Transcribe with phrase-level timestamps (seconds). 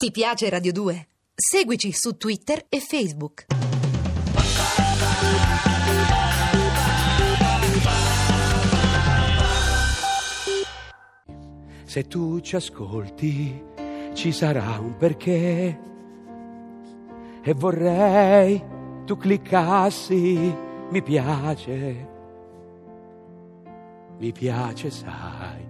[0.00, 1.08] Ti piace Radio 2?
[1.34, 3.44] Seguici su Twitter e Facebook.
[11.84, 13.62] Se tu ci ascolti,
[14.14, 15.80] ci sarà un perché.
[17.42, 18.64] E vorrei
[19.04, 20.56] tu cliccassi,
[20.88, 22.08] mi piace.
[24.16, 25.68] Mi piace, sai.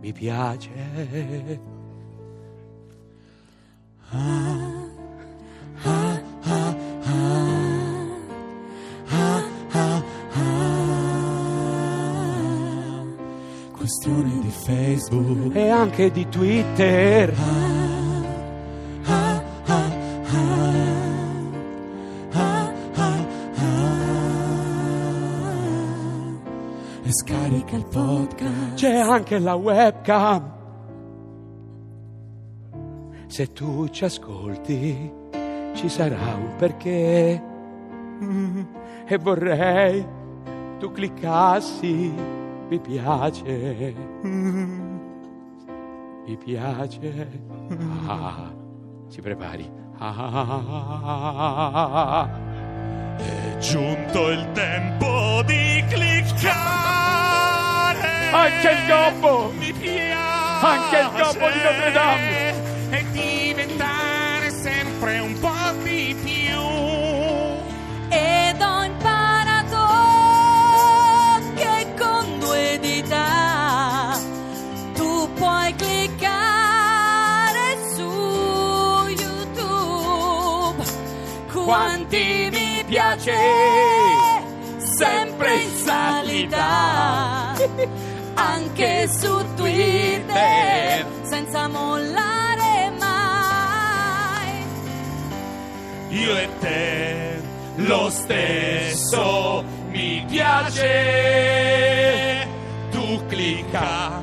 [0.00, 1.73] Mi piace.
[13.72, 17.32] Questione di Facebook E anche di Twitter.
[27.02, 28.74] e scarica il podcast.
[28.74, 30.53] C'è anche la webcam.
[33.34, 35.12] Se tu ci ascolti,
[35.74, 37.42] ci sarà un perché.
[38.22, 38.60] Mm,
[39.06, 40.06] E vorrei
[40.78, 42.14] tu cliccassi,
[42.68, 43.92] mi piace.
[44.24, 44.98] Mm,
[46.26, 47.40] Mi piace.
[48.06, 48.52] Ah,
[49.08, 49.68] si prepari.
[49.98, 51.08] Ah,
[53.16, 56.52] È giunto il tempo di cliccare.
[58.32, 59.50] Anche il gobbo!
[59.58, 60.66] Mi piace.
[60.66, 62.43] Anche il gobbo di Notre Dame!
[62.94, 66.60] E diventare sempre un po' di più.
[68.08, 69.86] Ed ho imparato
[71.56, 74.16] che con due dita
[74.94, 76.18] tu puoi cliccare
[77.96, 78.12] su
[79.08, 80.84] YouTube.
[81.52, 83.34] Quanti mi piace,
[84.78, 87.54] sempre in salita.
[88.34, 89.43] Anche su
[96.34, 97.40] Io e te
[97.76, 100.88] lo stesso mi piace.
[102.90, 104.20] Tu clicca,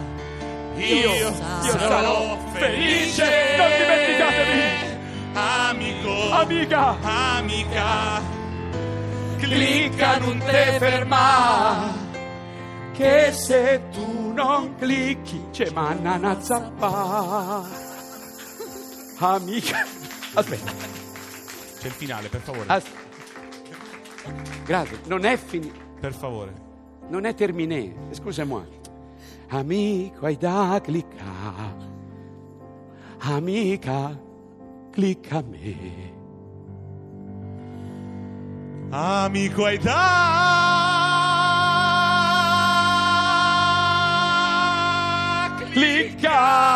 [0.75, 1.33] io, io
[1.63, 3.55] sarò felice.
[3.57, 4.99] Non dimenticatevi.
[5.33, 8.22] amico, amica, amica.
[9.38, 11.93] Clicca, non te ferma.
[12.91, 17.63] Che se tu non clicchi, c'è manna zappa.
[19.17, 19.85] Amica.
[20.33, 21.10] Aspetta.
[21.81, 22.65] C'è il finale, per favore.
[22.67, 22.85] as-
[24.65, 25.79] Grazie, non è finito.
[25.99, 26.53] Per favore.
[27.09, 28.67] Non è terminé, excusez-moi.
[29.47, 31.89] Amico, hai da cliccare.
[33.21, 34.15] Amica,
[34.91, 36.13] clicca a me.
[38.91, 39.99] Amico hai da
[45.71, 46.70] Clicca!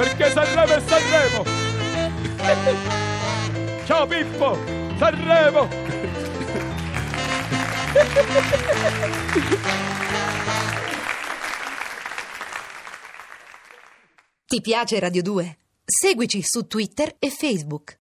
[0.00, 1.44] Perché Sanremo è Sanremo!
[3.84, 4.58] Ciao Pippo!
[4.96, 5.68] Sanremo!
[14.46, 15.58] Ti piace Radio 2?
[15.84, 17.98] Seguici su Twitter e Facebook.